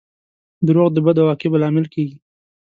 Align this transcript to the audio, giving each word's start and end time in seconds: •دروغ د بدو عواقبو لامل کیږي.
•دروغ 0.67 0.87
د 0.93 0.97
بدو 1.05 1.21
عواقبو 1.25 1.61
لامل 1.61 1.85
کیږي. 1.93 2.17